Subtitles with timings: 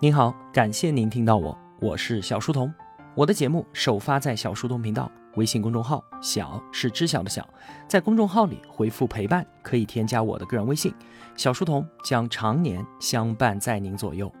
[0.00, 2.72] 您好，感谢您听到我，我是小书童。
[3.16, 7.44] 我的节目首发在小书童频道微信公众号，小是知晓的小，
[7.88, 10.94] 在公众号里回复陪伴，可以添加我的个人微信，
[11.34, 14.32] 小书童将常年相伴在您左右。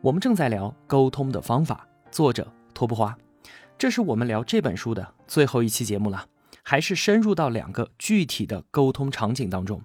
[0.00, 3.14] 我们正在聊沟通的方法，作者托布花，
[3.76, 6.24] 这是我们聊这本书的最后一期节目了，
[6.62, 9.82] 还是深入到两个具体的沟通场景当中。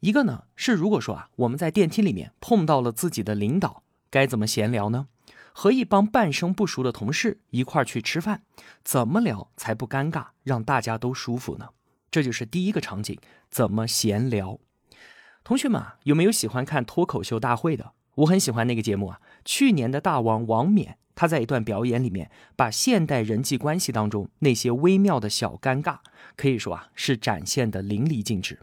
[0.00, 3.82] 一个呢是如果说啊，我们在电梯里面碰到了自己的领导。
[4.10, 5.08] 该怎么闲聊呢？
[5.52, 8.42] 和一帮半生不熟的同事一块去吃饭，
[8.84, 11.70] 怎么聊才不尴尬，让大家都舒服呢？
[12.10, 13.18] 这就是第一个场景，
[13.50, 14.58] 怎么闲聊？
[15.42, 17.92] 同学们啊，有没有喜欢看脱口秀大会的？
[18.16, 19.20] 我很喜欢那个节目啊。
[19.44, 25.98] 去年的大王王冕，他在一段表演里面，把现代人际关系当中那些微妙的小尴尬，
[26.36, 28.60] 可以说啊，是展现的淋漓尽致。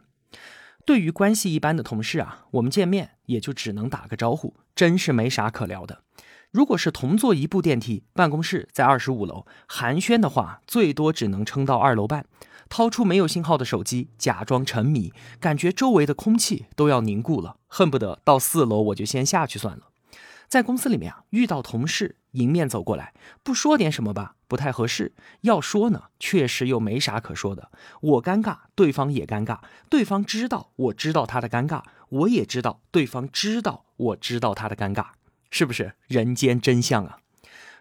[0.86, 6.02] 对于关系一般的同事啊，我们见面也就只能打个招呼，真是没啥可聊的。
[6.52, 12.26] 如果是同坐一部电梯，办公室在二十五楼，寒暄的话，最多只能撑到二楼半，
[12.70, 19.90] 掏出没有信号的手机，假装沉迷，感觉周围的空气都要凝固了，恨不得到四楼我就先下去算了。
[20.48, 27.72] 在公司里面啊，遇到同事迎面走过来，不说点什么吧，不太合适；要说呢，确实又没啥可说的。
[28.02, 35.08] 我尴尬，对方也尴尬，对方知道我知道他的尴尬，我也知道对方知道我知道他的尴尬，
[35.50, 37.20] 是不是人间真相啊？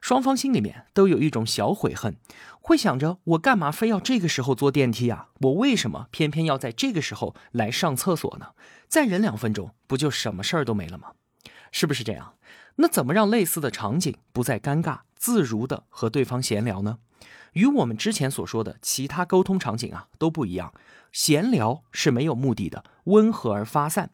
[0.00, 2.16] 双方心里面都有一种小悔恨，
[2.60, 5.28] 会想着我干嘛非要这个时候坐电梯啊？
[5.40, 8.48] 我为什么偏偏要在这个时候来上厕所呢？
[8.86, 11.12] 再忍两分钟，不就什么事儿都没了吗？
[11.77, 12.34] 是不是这样？
[12.77, 16.98] 那怎么让类似的场景不再尴尬，自如的和对方闲聊呢？
[17.55, 20.72] 与我们之前所说的其他沟通场景啊都不一样。
[21.11, 24.11] 闲聊是没有目的的，温和而发散。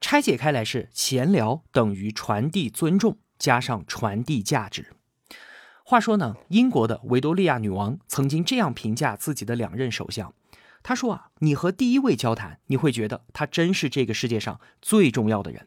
[0.00, 4.92] 拆解开来是闲聊等于传递尊重加上传递价值。
[5.84, 10.32] 话说呢，英国的维多利亚女王曾经这样评价自己的两任首相，
[10.84, 15.66] 她说啊，你和第一位交谈，你会觉得他真是这个世界上最重要的人。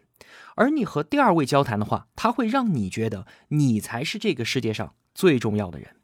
[0.55, 5.97] 而你和第二位交谈的话，他会让你觉得你才是这个世界上最重要的人。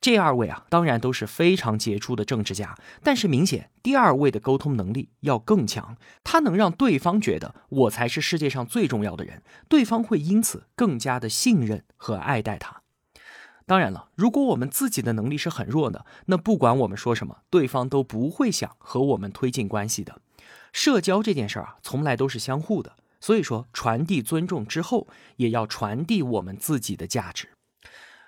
[0.00, 12.82] 这二位啊，当然都是非常杰出的政治家，但是明显第二位的沟通能力要更强，他能让对方觉得我才是世界上最重要的人，对方会因此更加的信任和爱戴他。
[13.66, 20.20] 当然了，如果我们自己的能力是很弱的，那不管我们说什么，对方都不会想和我们推进关系的。
[20.72, 22.97] 社交这件事儿啊，从来都是相互的。
[23.20, 27.48] 所以说，传递尊重之后，也要传递我们自己的价值。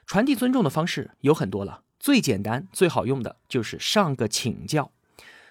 [0.07, 4.93] 传递尊重的方式有很多了，最简单、最好用的就是上个请教。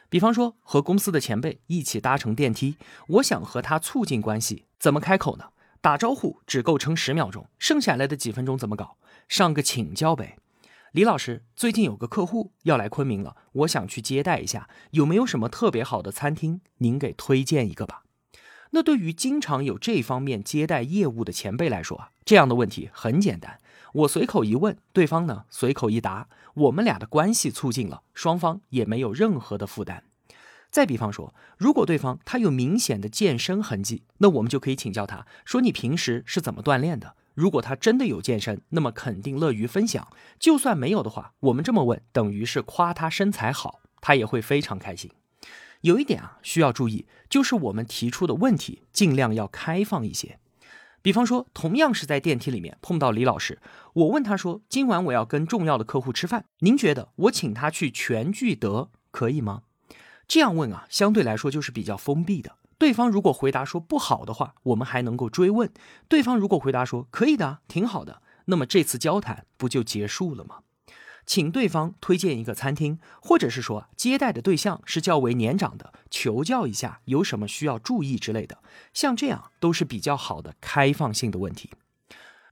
[0.09, 2.77] 比方说，和公司的前辈一起搭乘电梯，
[3.07, 5.51] 我想和他促进关系，怎么开口呢？
[5.81, 8.97] 打招呼只够撑十秒钟，剩下来的几分钟怎么搞？
[9.29, 10.37] 上个请教呗。
[10.91, 16.61] 李老师，最近有个客户要来昆明了，我想去接待一下，有没有什么特别好的餐厅？
[16.79, 18.01] 您给推荐一个吧。
[18.71, 23.59] 那对于经常有这方面接待业务的前辈来说啊，这样的问题很简单，
[23.93, 30.03] 我随口一问，对方呢随口一答，我们俩的关系促进了，双方也没有任何的负担。
[30.69, 37.15] 再比方说，如果对方他有明显的健身痕迹，那我们就可以请教他说你平时是怎么锻炼的？
[37.33, 40.03] 如果他真的有健身，那么肯定乐于分享；
[40.37, 45.09] 就算没有的话，我们这么问等于是夸他身材好，他也会非常开心。
[45.81, 50.39] 有一点啊，需要注意，就是我们提出的问题尽量要开放一些。
[51.01, 53.61] 比方说，同样是在电梯里面碰到李老师，
[53.93, 59.61] 我问他说：“今晚我要跟重要的客户吃饭，您觉得我请他去全聚德可以吗？”
[60.27, 62.57] 这样问啊，相对来说就是比较封闭的。
[62.77, 65.69] 对方如果回答说不好的话，我们还能够追问；
[66.09, 70.59] 对方如果回答说可以的，挺好的，那么这次交谈不就结束了吗？
[71.29, 78.63] 请对方推荐一个餐厅，或者是说接待的对象是较为年长的，求教一下有什么需要注意之类的，
[78.95, 81.69] 像这样都是比较好的开放性的问题。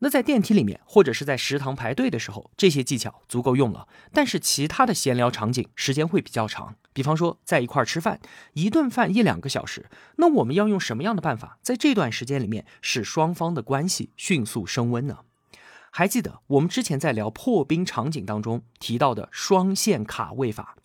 [0.01, 3.87] 那在电梯里面或者是在食堂排队的时候，这些技巧足够用了。
[4.13, 8.19] 但是其他的闲聊场景时间会比较长，比方说在一块儿吃饭，
[8.53, 15.21] 一顿饭一两个小时，那我们要用什么样的办法，在这段时间里面使双方的关系迅速升温呢？
[15.91, 20.77] 还记得我们之前在聊破冰场景当中提到的双线卡位法，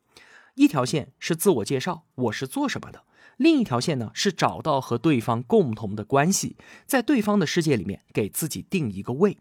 [0.54, 3.00] 一条线是自我介绍，我是做什么的；
[3.36, 6.56] 另一条线呢是找到和对方共同的关系，
[6.86, 9.36] 在对方的世界里面给自己定一个位。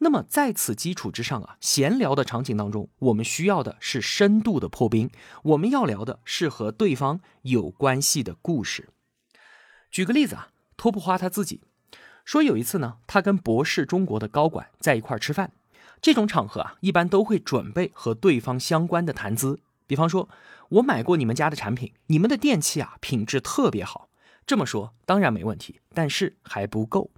[0.00, 5.10] 那么在此基础之上啊，闲聊的场景当中，我们需要的是深度的破冰，
[5.42, 8.90] 我们要聊的是和对方有关系的故事。
[9.90, 11.62] 举个例子啊，托布花他自己。
[12.28, 15.50] 说有一次呢，他跟博士中国的高管在一块吃饭，
[16.02, 20.28] 这种场合啊，一般都会准备和对方相关的谈资，比方说，
[20.68, 24.10] 我买过你们家的产品，你们的电器啊品质特别好。
[24.46, 27.10] 这么说当然没问题，但是还不够。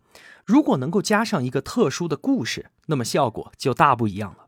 [0.45, 4.47] 如果能够加上一个特殊的故事，那么效果就大不一样了。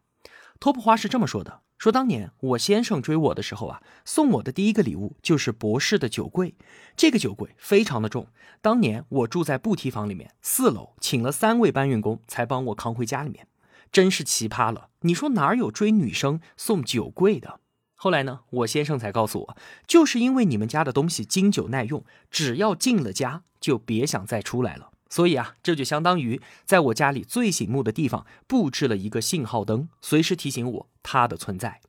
[0.60, 1.62] 托普花是这么说的。
[1.82, 6.54] 说当年我先生追我的时候啊，送我的第一个礼物就是博士的酒柜。
[6.96, 8.28] 这个酒柜非常的重，
[8.60, 13.48] 当年我住在布提房里面，四楼请了三位搬运工才帮我扛回家里面，
[13.90, 14.90] 真是奇葩了。
[15.00, 17.58] 你说哪有追女生送酒柜的？
[17.96, 19.56] 后来呢，我先生才告诉我，
[19.88, 24.91] 就是因为你们家的东西经久耐用，只要进了家就别想再出来了。
[25.12, 31.82] 所以啊，这就相当于在我家里最醒目的地方布置了一个信号灯，随时提醒我它的存在。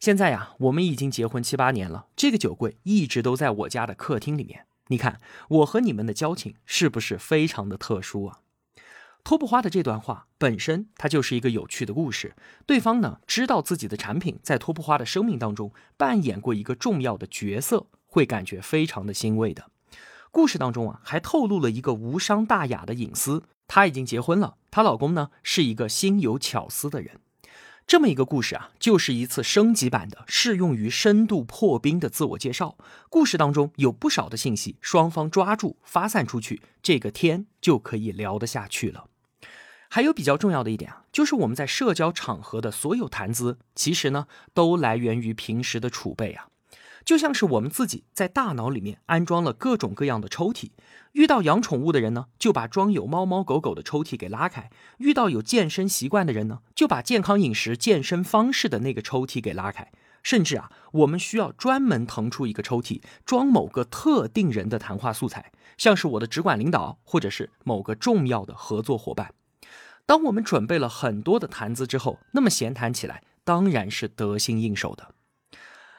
[0.00, 4.64] 现在呀，我们已经结婚七八年了，这个酒柜一直都在我家的客厅里面。
[4.86, 8.38] 你看，我和你们的交情是不是非常的特殊啊？
[9.22, 12.34] 托布花的这段话本身它就是一个有趣的故事。
[12.64, 19.66] 对方呢知道自己的产品在托布花的生命当中扮演过一个重要的角色，会感觉非常的欣慰的。
[20.36, 23.44] 故事当中啊，还透露了一个无伤大雅的隐私。
[23.66, 27.20] 她已经结婚了，她老公呢是一个心有巧思的人。
[27.86, 32.76] 这么一个故事啊，就是一次升级版的适用于深度破冰的自我介绍。
[33.08, 39.06] 故事当中有不少的信息，双方抓住发散出去，这个天就可以聊得下去了。
[39.88, 46.48] 还有比较重要的一点啊，就是我们在社交场合的所有谈资，其实呢都来源于平时的储备啊。
[47.06, 50.70] 就像是我们自己在大脑里面安装了各种各样的抽屉，
[51.12, 54.64] 遇到养宠物的人呢，就把装有猫猫狗狗的抽屉给拉开；
[54.98, 59.92] 遇到有健身习惯的人呢，就把健康饮食、健身方式的那个抽屉给拉开。
[60.24, 69.32] 甚至啊，我们需要专门腾出一个抽屉，装某个特定人的谈话素材，像是我的直管领导，或者是某个重要的合作伙伴。
[70.04, 75.14] 当我们准备了很多的谈资之后，那么闲谈起来当然是得心应手的。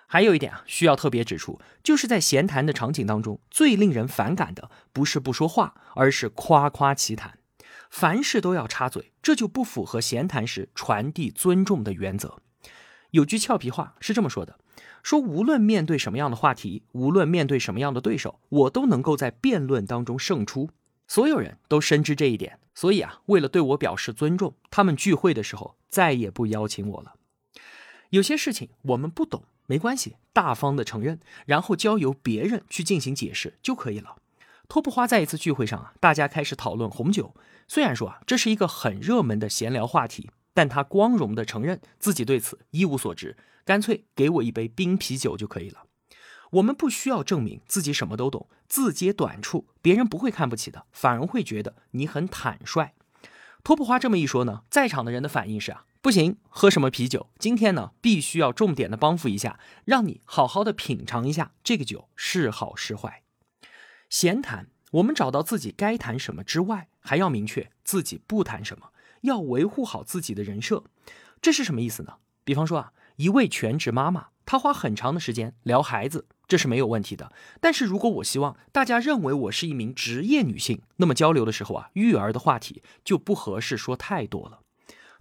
[0.09, 7.37] 还有一点啊，需要特别指出，就是在闲谈的场景当中，最令人反感的不是不说话，而是夸夸其谈，
[7.89, 12.39] 凡事都要插嘴，这就不符合闲谈时传递尊重的原则。
[13.11, 14.57] 有句俏皮话是这么说的：
[15.03, 20.69] 说无论面对什么样的话题，无论面对什么样的对手，我都能够在辩论当中胜出。
[21.09, 27.15] 所有人都深知这一点，所以啊，为了对我表示尊重，他们聚会的时候再也不邀请我了。
[28.11, 29.43] 有些事情我们不懂。
[29.67, 34.15] 没关系，大方的承认，然后交由别人去进行解释就可以了。
[34.69, 37.35] 托布花在一次聚会上啊，大家开始讨论红酒。
[37.67, 43.35] 虽然说啊，这是一个很热门的闲聊话题，但他光荣的承认自己对此一无所知，
[43.65, 45.83] 干脆给我一杯冰啤酒就可以了。
[46.51, 52.93] 我们不需要证明自己什么都懂，自揭短处，别人不会看不起的，反而会觉得你很坦率。
[53.65, 55.83] 托布花这么一说呢，在场的人的反应是啊。
[55.99, 57.29] 不行，喝什么啤酒？
[57.39, 63.23] 今天呢，必须要重点的帮扶一下，让你好好的品尝一下这个酒是好是坏。
[64.09, 68.91] 闲谈，我们找到自己该谈什么之外，还要明确自己不谈什么，
[69.21, 70.83] 要维护好自己的人设。
[71.41, 72.17] 这是什么意思呢？
[72.43, 77.33] 比方说啊，一位全职妈妈，她花很长的时间聊孩子，这是没有问题的。
[77.59, 84.61] 但是如果我希望大家认为我是一名职业女性，那么交流的时候啊，育儿的话题就不合适说太多了。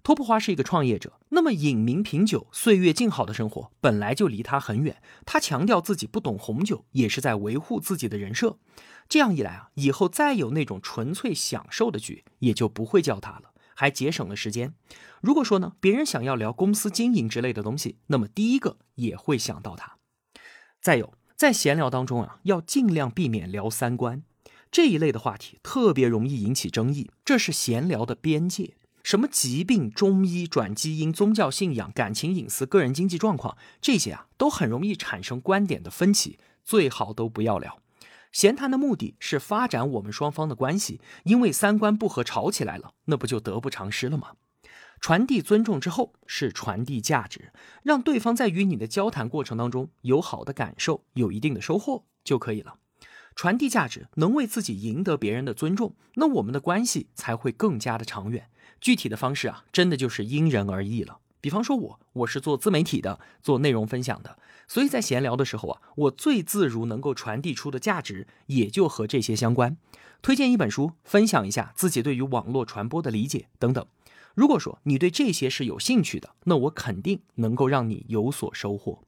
[0.07, 5.03] 托普花是一个创业者，那么饮茗品酒、岁月静好的生活本来就离他很远。
[5.25, 8.61] 他强调自己不懂红酒，也是在维护自己的人设。
[9.09, 14.75] 这样一来啊，以后再有那种纯粹享受的局，也就不会叫他了，还节省了时间。
[15.21, 19.97] 如果说呢，别人想要聊公司经营之类的东西，那么第一个也会想到他。
[20.81, 24.23] 再有，在闲聊当中啊，要尽量避免聊三观
[24.71, 27.11] 这一类的话题，特别容易引起争议。
[27.25, 28.75] 这是闲聊的边界。
[29.07, 37.79] 什么疾病、中医、转基因、宗教信仰、感情隐私、个人经济状况，这些啊都很容易产生观点的分歧，最好都不要聊。
[38.33, 44.33] 闲谈的目的是发展我们双方的关系，因为三观不合吵起来了，那不就得不偿失了吗？
[45.01, 47.53] 传递尊重之后是传递价值，
[47.85, 52.79] 让对方在与你的交谈过程当中有好的感受，有一定的收获就可以了。
[53.37, 58.49] 传递价值能为自己赢得别人的尊重，那我们的关系才会更加的长远。
[58.81, 61.19] 具体的方式啊，真的就是因人而异了。
[61.43, 69.76] 比方说，我我是做自媒体的，做内容分享的，所以在闲聊的时候啊，我最自如能够传递出的价值也就和这些相关。
[70.23, 73.87] 推荐一本书，分享一下自己对于网络传播的理解等等。
[74.35, 79.02] 如果说你对这些是有兴趣的，那我肯定能够让你有所收获。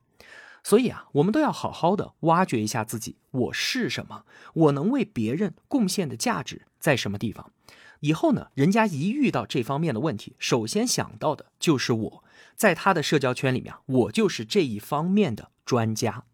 [0.62, 4.24] 所以啊，我们都要好好的挖掘一下自己，我是什么，
[4.54, 7.52] 我能为别人贡献的价值在什么地方。
[8.00, 12.24] 以后呢，人家一遇到这方面的问题，首先想到的就是我，
[12.54, 16.24] 在他的社交圈里面，我就是这一方面的专家。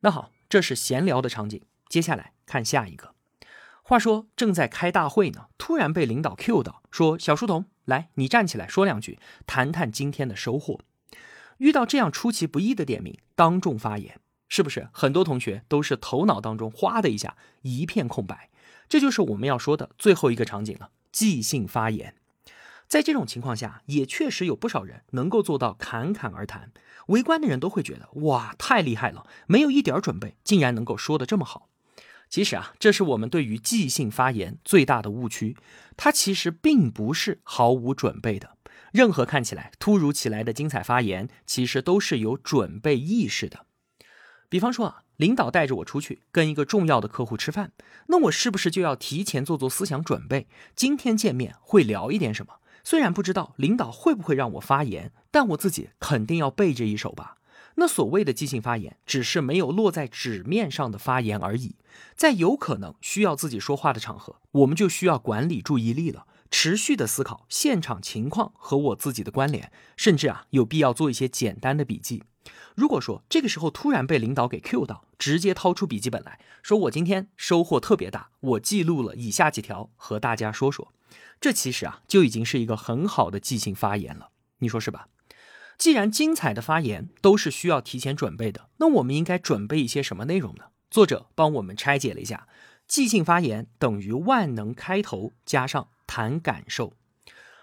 [0.00, 3.14] 那好，这是闲聊的场景，接下来看下一个。
[3.82, 9.18] 话说正在开大会呢，突然被领导 Q 到，说小书童，来，你站起来说两句，
[9.48, 10.80] 谈谈今天的收获。
[11.60, 18.48] 遇到这样出其不意的点名，当众发言，是不是很多同学都是头脑当中哗的一下一片空白？
[18.88, 22.14] 这就是我们要说的最后一个场景了，即兴发言。
[22.88, 26.72] 在这种情况下，也确实有不少人能够做到侃侃而谈，
[27.08, 31.68] 围观的人都会觉得哇，太厉害了，没有一点准备，竟然能够说得这么好。
[32.30, 35.56] 其实啊，这是我们对于即兴发言最大的误区，
[35.96, 38.56] 它其实并不是毫无准备的。
[38.92, 43.66] 任何看起来突如其来的精彩发言，其实都是有准备意识的。
[44.48, 47.72] 比方说啊，领导带着我出去跟一个重要的客户吃饭，
[48.08, 50.48] 那我是不是就要提前做做思想准备？
[50.74, 52.54] 今天见面会聊一点什么？
[52.82, 57.36] 虽然不知道领导会不会让我发言，但我自己肯定要背这一手吧。
[57.76, 61.76] 那所谓的即兴发言，只是没有落在纸面上的发言而已。
[62.16, 66.26] 在有可能需要自己说话的场合，我们就需要管理注意力了。
[66.50, 72.24] 持续的思考现场情况和我自己的关联，甚至啊有必要做一些简单的笔记。
[72.74, 80.92] 如果说这个时候突然被领导给 Q 到，直接掏出笔记本来说：“我今天收获特别大，我记录了以下几条，和大家说说。”
[81.40, 85.08] 这其实啊就已经是一个很好的即兴发言了，你说是吧？
[85.76, 90.64] 既然精彩的发言都是需要提前准备的，那我们应该准备一些什么内容呢？
[90.90, 92.46] 作者帮我们拆解了一下，
[92.86, 95.88] 即兴发言等于万能开头加上。
[96.10, 96.94] 谈感受。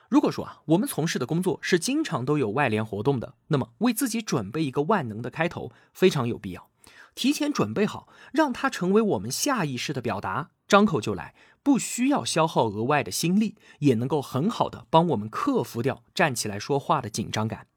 [0.07, 6.69] 如果说啊，我们从事的工作是经常都有外联活动的，那么为自己准备一个万能的开头非常有必要。
[7.13, 17.67] 提前准备好，让它成为我们下意识的表达，张口就来，不需要消耗额外的心力，也能够很好的帮我们克服掉站起来说话的紧张感。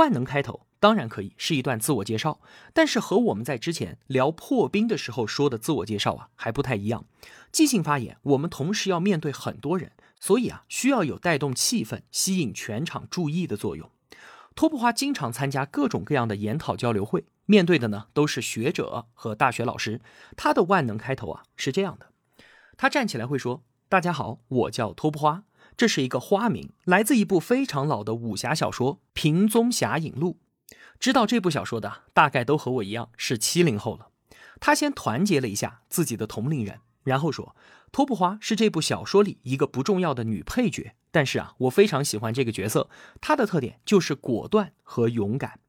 [0.00, 2.40] 万能开头当然可以是一段自我介绍，
[2.72, 7.04] 但是和我们在之前聊破冰的时候说的自我介绍啊还不太一样。
[7.52, 9.92] 即兴发言，我们同时要面对很多人。
[10.18, 13.90] 所以啊，需要有带动气氛、吸引全场注意的作用。
[14.54, 20.00] 托布花经常参加各种各样的研讨交流会，面对的呢都是学者和大学老师。
[20.36, 22.12] 他的万能开头啊是这样的：
[22.76, 25.44] 他站起来会说：“大家好，我叫托布花，
[25.80, 30.36] 这是一个花名，来自一部非常老的武侠小说《平宗侠影录》。
[30.98, 34.10] 知道这部小说的，大概都和我一样是七零后了。”
[34.60, 37.56] 他先团结了一下自己的同龄人，然后说。
[37.92, 42.90] 托布花是这部小说里一个不重要的女配角，但是啊，我非常喜欢这个角色。
[43.22, 45.60] 她的特点就是果断和勇敢，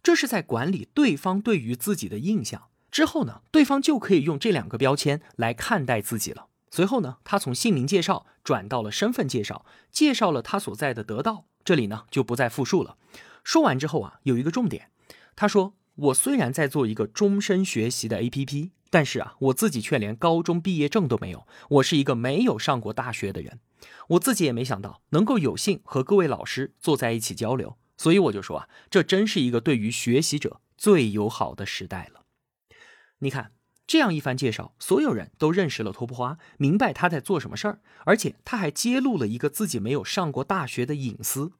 [0.00, 2.68] 这是在管理对方对于自己的印象。
[2.92, 6.46] 之后呢，对方就可以用这两个标签来看待自己了。
[6.76, 11.46] 随后呢，他从姓名介绍转到了身份介绍，介绍了他所在的得到。
[11.64, 12.98] 这里呢就不再复述了。
[13.42, 14.90] 说完之后啊，有一个重点，
[15.34, 23.58] 他说：“我虽然在做一个终身学习的 APP。”但是啊，我自己却连高中毕业证都没有，我是一个没有上过大学的人，
[24.08, 32.20] 我自己也没想到能够有幸和各位老师坐在一起交流，所以我就说啊，这真是一个对于学习者最友好的时代了。
[33.20, 33.52] 你看
[33.86, 41.52] 这样一番介绍，所有人都认识了托布花，明白他在做什么事儿，而且他还揭露了一个自己没有上过大学的隐私。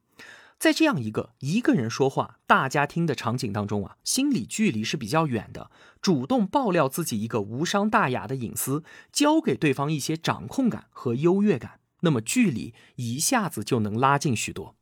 [0.58, 5.70] 在这样一个一个人说话大家听的场景当中啊，心理距离是比较远的。
[6.00, 14.74] 主动爆料自己一个无伤大雅的隐私，交给对方一些掌控感和优越感，那么距离一下子就能拉近许多。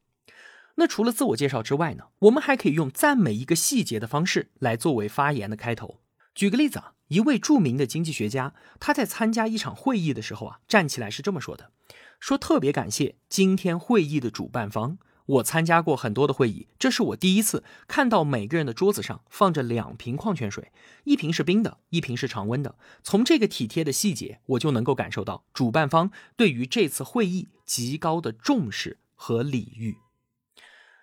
[0.76, 6.00] 那除了自我介绍之外呢，我们还可以用赞美一个细节的方式来作为发言的开头。
[6.34, 11.70] 举个例子啊，一位著名的经济学家，他在参加一场会议的时候啊，站起来是这么说的：
[12.18, 14.98] 说特别感谢今天会议的主办方。
[15.26, 20.70] 我参加过很多的会议，这是我第一次看到每个人的桌子上放着两瓶矿泉水，
[21.04, 22.76] 一瓶是冰的，一瓶是常温的。
[23.02, 29.96] 从这个体贴的细节，我就能够感受到主办方对于这次会议极高的重视和礼遇。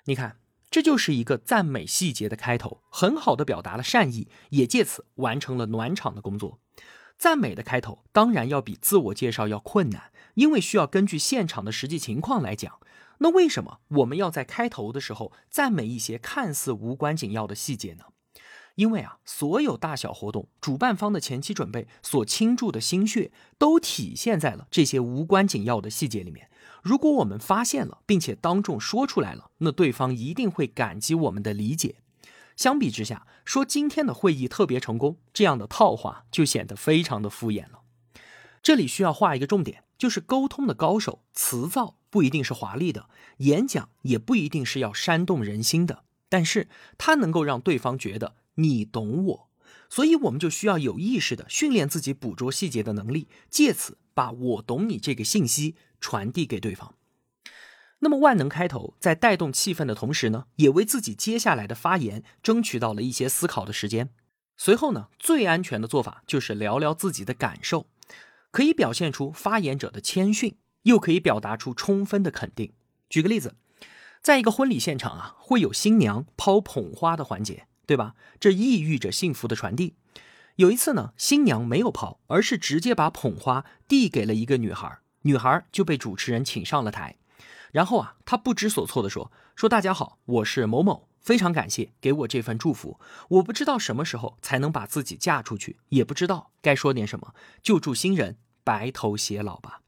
[0.05, 0.37] 你看，
[0.71, 6.59] 这就是一个赞美细节的开头，很好的表达了善意，也借此完成了暖场的工作。
[7.17, 12.79] 赞美的开头当然要比自我介绍要困难，因为需要根据现场的实际情况来讲。
[13.19, 18.05] 那为什么我们要在开头的时候赞美一些看似无关紧要的细节呢？
[18.75, 26.49] 因为啊，所有大小活动主办方的前期准备所倾注的心血，都体现在了这些无关紧要的细节里面。
[26.81, 31.95] 如果我们发现了，并且当众说出来了，那对方一定会感激我们的理解。
[32.57, 37.79] 相比之下，说今天的会议特别成功，这样的套话就显得非常的敷衍了。
[38.61, 43.07] 这里需要画一个重点，就是沟通的高手，词藻不一定是华丽的，
[43.37, 49.49] 演讲也不一定是要煽动人心的，但是它能够让对方觉得你懂我，
[49.91, 56.95] 所以我们就需要有意识的训练自己捕捉细节的能力，借此把我懂你这个信息传递给对方。
[57.99, 64.09] 那么万能开头在带动气氛的同时呢，也为自己接下来的发言争取到了一些思考的时间。
[64.55, 67.87] 随后呢，最安全的做法就是聊聊自己的感受。
[68.49, 72.73] 可以表现出发言者的谦逊，又可以表达出充分的肯定。
[73.09, 73.55] 举个例子，
[74.21, 78.15] 在一个婚礼现场啊，会有新娘抛捧花的环节，对吧？
[78.39, 79.95] 这意喻着幸福的传递。
[80.55, 87.17] 有一次呢，新娘没有抛，而是直接把捧花递给了一个女孩，女孩就被主持人请上了台。
[87.71, 92.99] 然后啊，她不知所措地说：“说大家好，我是某某，非常感谢给我这份祝福。
[93.29, 99.81] 我不知道什么时候才能把自己嫁出去，也不知道该说点什么，就祝新人。”白头偕老吧，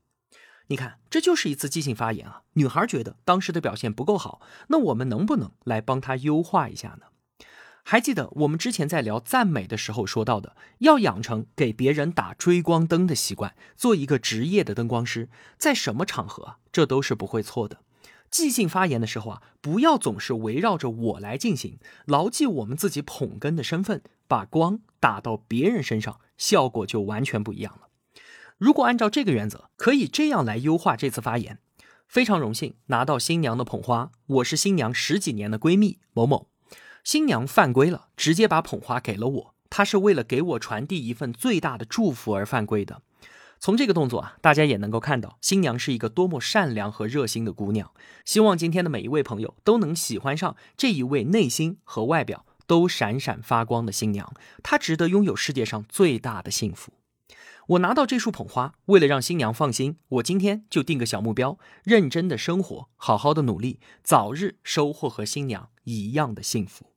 [0.66, 2.42] 你看，这就是一次即兴发言啊。
[2.54, 7.06] 女孩觉得当时的表现不够好，那我们能不能来帮她优化一下呢？
[7.84, 17.80] 还记得我们之前在聊赞美的时候说到的，要养成给别人打追光灯的习惯，做一个职业的灯光师，在什么场合这都是不会错的。
[18.32, 27.90] 即兴发言的时候啊，不要总是围绕着我来进行，牢记我们自己捧哏的身份，把光打到别人身上，效果就完全不一样了。
[28.58, 31.60] 如果按照这个原则，可以这样来优化这次发言。
[32.08, 36.53] 非常荣幸拿到新娘的捧花，我是新娘十几年的闺蜜某某。
[37.04, 43.02] 新娘犯规了，直接把捧花给了我，她是为了给我传递一份最大的祝福而犯规的。
[43.60, 47.92] 从这个动作啊，大家也能够看到新娘是一个多么善良和热心的姑娘。
[48.26, 56.94] 希望今天的每一位朋友都能喜欢上这一位内心和外表都闪闪发光的新娘，她值得拥有世界上最大的幸福。
[57.68, 66.93] 我拿到这束捧花，为了让新娘放心，我今天就定个小目标，认真的生活，好好的努力，早日收获和新娘一样的幸福。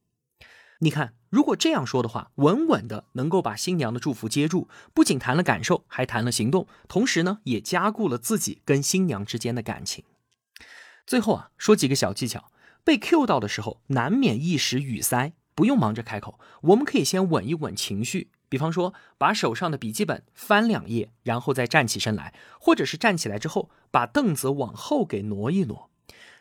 [0.81, 10.05] 你看，如果这样说的话，稳稳的能够把新娘的祝福接住，不仅谈了感受，还谈了行动，同时呢，也加固了自己跟新娘之间的感情。
[11.07, 12.51] 最后啊，说几个小技巧，
[12.85, 18.31] 被 Q 到的时候，难免一时语塞，不用忙着开口，我们可以先稳一稳情绪。
[18.51, 25.91] 比方说，把手上的笔记本翻两页，然后再站起身来，或者是站起来之后，把凳子往后给挪一挪。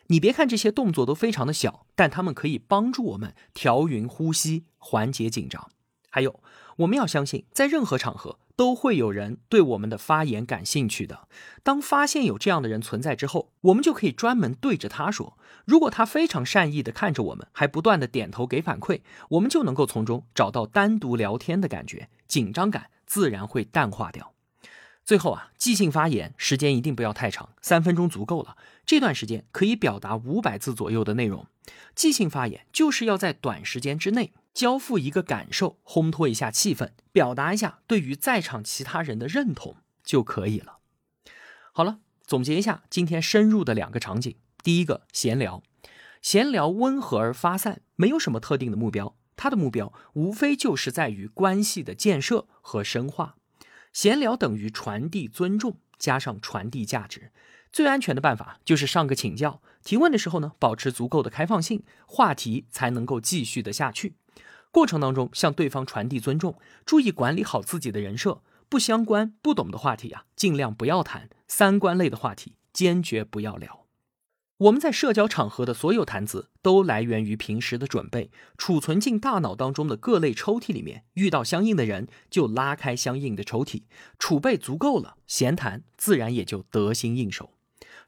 [0.08, 5.68] 你别看这些动作都非常的小，但他们可以帮助我们调匀呼吸，缓解紧张。
[6.10, 6.40] 还有，
[6.78, 8.38] 我们要相信，在任何场合。
[8.56, 11.28] 都会有人对我们的发言感兴趣的。
[11.62, 15.36] 当发现有这样的人存在之后，我们就可以专门对着他说。
[15.66, 24.32] 如果他非常善意的看着我们，还不断的点头给反馈，我们就能够从中找到单独聊天的感觉，紧张感自然会淡化掉。
[25.06, 28.56] 最后啊，即兴发言时间一定不要太长，三分钟足够了。
[28.84, 31.46] 这段时间可以表达五百字左右的内容。
[31.94, 34.32] 即兴发言就是要在短时间之内。
[34.52, 40.78] 交付一个感受，烘托一下气氛，表达一下对于在场其他人的认同就可以了。
[41.74, 45.62] 好了，总结一下今天深入的两个场景：第一个，闲聊，
[46.22, 53.36] 闲聊温和而发散，没有什么特定的目标，它的目标无非就是在于关系的建设和深化。
[53.96, 57.32] 闲聊等于传递尊重，加上传递价值。
[57.72, 64.16] 最安全的办法就是上个请教，提问的时候呢，保持足够的开放性，话题才能够继续的下去。
[64.70, 73.85] 过程当中向对方传递尊重，注意管理好自己的人设，不相关、不懂的话题啊，尽量不要谈；三观类的话题，坚决不要聊。
[74.58, 81.04] 我们在社交场合的所有谈资，都来源于平时的准备，储存进大脑当中的各类抽屉里面。
[81.12, 83.82] 遇到相应的人，就拉开相应的抽屉，
[84.18, 87.52] 储备足够了，闲谈自然也就得心应手。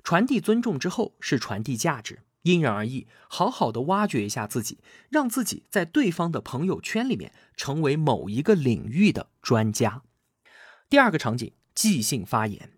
[0.03, 2.21] 传递尊重之后，是传递价值。
[2.43, 4.79] 因人而异，好好的挖掘一下自己，
[5.11, 10.01] 让自己在对方的朋友圈里面成为某一个领域的专家。
[10.89, 12.78] 第二个场景，即兴发言。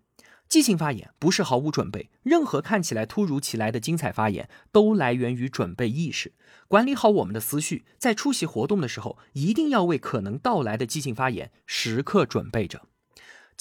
[0.51, 6.33] 即兴发言不是毫无准备，任何看起来突如其来的精彩发言都来源于准备意识。
[6.67, 12.81] 管理好我们的思绪，在出席活动的时候，一定要为可能到来的即兴发言时刻准备着。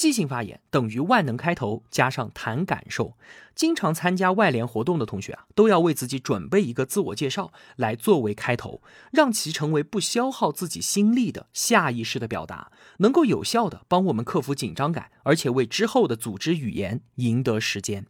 [0.00, 3.18] 即兴发言等于万能开头加上谈感受。
[3.54, 8.80] 经常参加外联活动的同学啊，都要为自己准备一个自我介绍来作为开头，
[9.12, 18.06] 让其成为不消耗自己心力的下意识的表达，能够有效的帮我们克服紧张感，而且为之后的组织语言赢得时间。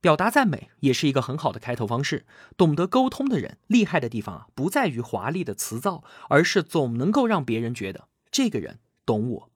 [0.00, 2.24] 表达赞美也是一个很好的开头方式。
[2.56, 9.49] 懂得沟通的人，厉害的地方啊，不在于华丽的辞藻，而是总能够让别人觉得这个人懂我。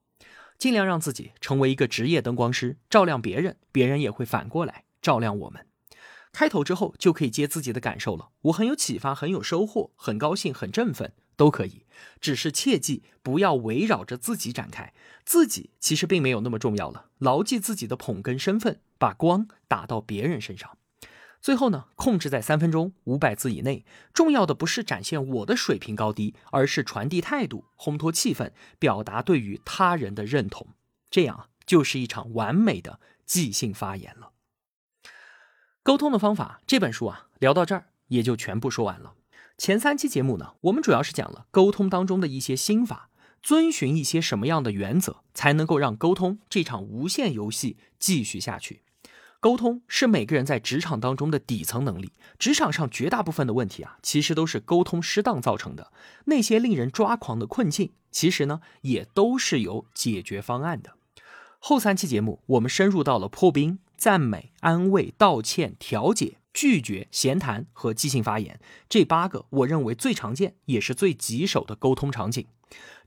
[0.57, 5.65] 尽量让自己成为一个职业灯光师，照亮别人，别人也会反过来照亮我们。
[6.31, 8.29] 开头之后就可以接自己的感受了。
[8.41, 11.85] 我很有启发，很有收获，很高兴，很振奋，都可以。
[12.19, 17.05] 只是切记不要围绕着自己展开，自己其实并没有那么重要了。
[17.19, 20.77] 牢记自己的捧哏身份，把光打到别人身上。
[21.45, 23.85] 最后呢，控制在三分钟五百字以内。
[24.15, 30.69] 重要的不是展现我的水平高低，而是传递态度，烘托气氛，表达对于他人的认同。
[31.11, 34.31] 这样就是一场完美的即兴发言了。
[35.83, 39.13] 沟通的方法这本书啊，聊到这儿也就全部说完了。
[39.55, 43.11] 前三期节目呢，我们主要是讲了沟通当中的一些心法，
[43.43, 48.81] 遵循一些什么样的原则，才能够让沟通这场无限游戏继续下去。
[49.45, 55.91] 沟通是每个人在职场当中的底层能力，职场上绝大部分的问题啊，其实都是沟通失当造成的。
[56.25, 60.95] 那些令人抓狂的困境，其实呢，也都是有解决方案的。
[61.59, 63.77] 后三期节目，我们深入到了破冰。
[63.95, 72.47] 赞美、安慰、道歉、调解、拒绝、闲谈和即兴发言这八个，我认为最常见也是最棘手的沟通场景。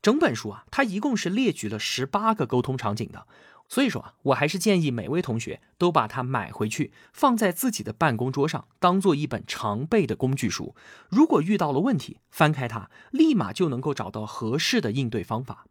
[0.00, 3.26] 整本书啊，它一共是列举了十八个沟通场景的。
[3.68, 10.74] 所以说啊，我还是建议每位同学都把它买回去，放在自己的办公桌上，当做一本常备的工具书。
[11.08, 15.66] 如果遇到了问题，翻开它，立马就能够找到合适的应对方法。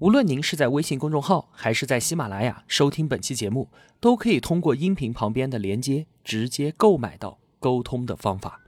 [0.00, 8.60] 无论您是在微信公众号还是在喜马拉雅收听本期节目，都可以通过音频旁边的连接直接购买到沟通的方法。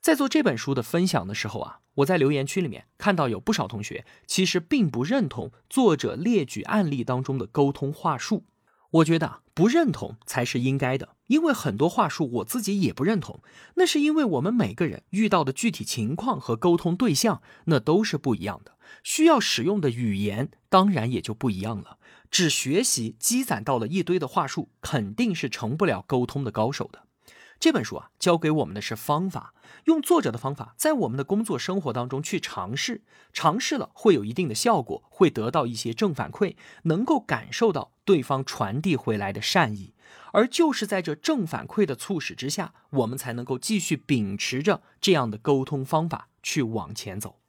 [0.00, 8.44] 在做这本书的分享的时候啊，我在留言区里面看到有不少同学其实并不认同作者列举案例当中的沟通话术。
[8.90, 13.40] 我觉得不认同才是应该的，因为很多话术我自己也不认同。
[13.76, 21.98] 那是因为我们每个人遇到的具体情况和沟通对象那都是不一样的，需要使用的语言当然也就不一样了。
[22.30, 27.04] 只学习积攒到了一堆的话术，肯定是成不了沟通的高手的。
[27.62, 39.94] 这本书啊，教给我们的是方法，用作者的方法，在我们的工作生活当中去尝试，尝试了会有一定的效果，会得到一些正反馈，能够感受到对方传递回来的善意，
[40.32, 47.41] 而就是在这正反馈的促使之下，我们才能够继续秉持着这样的沟通方法去往前走。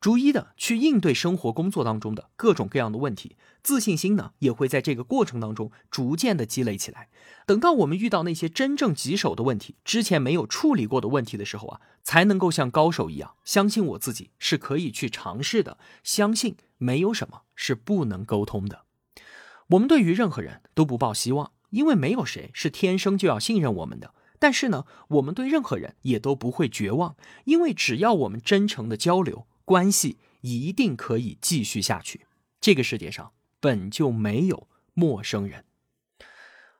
[0.00, 7.10] 逐一的去应对生活工作当中的各种各样的问题，自信心呢也会在这个过程当中逐渐的积累起来。
[7.44, 18.84] 等到我们遇到那些真正棘手的问题，之前没有处理过的问题的时候啊，才能够像高手一样，相信我自己是可以去尝试的，相信没有什么是不能沟通的。
[19.68, 24.14] 我们对于任何人都不抱希望，因为没有谁是天生就要信任我们的。
[24.38, 29.46] 但是呢，我们对任何人也都不会绝望，因为只要我们真诚的交流。
[29.70, 32.26] 关系一定可以继续下去。
[32.60, 33.30] 这个世界上
[33.60, 35.64] 本就没有陌生人。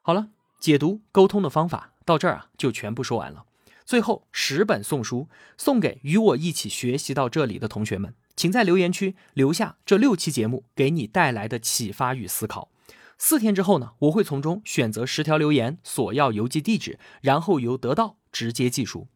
[0.02, 3.46] 好了，解读沟通的方法到这儿啊，就全部说完了。
[3.86, 12.72] 最后十本送书送给与我一起学习到这里的同学们，请在留言区留下这六期节目给你带来的启发与思考。
[13.16, 19.06] 四天之后呢，我会从中选择十条留言，索要邮寄地址，然后由得到直接寄书。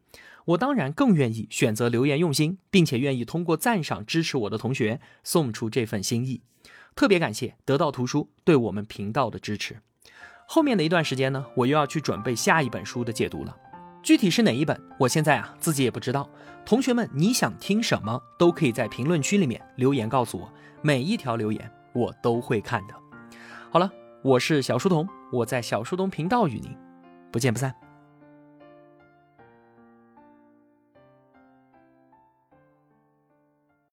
[0.45, 6.41] 我当然更愿意选择留言用心，并且愿意通过赞赏支持我的同学送出这份心意。
[6.95, 9.77] 特别感谢得到图书对我们频道的支持。
[10.47, 13.57] 后面的一段时间呢，我又要去准备下一本书的解读了。
[14.03, 16.29] 具体是哪一本，我现在啊自己也不知道。
[16.63, 20.53] 同学们，你想听什么，都可以在评论区里面留言告诉我，
[20.83, 22.93] 每一条留言我都会看的。
[23.71, 26.71] 好了，我是小书童，我在小书童频道与您
[27.31, 27.84] 不见不散。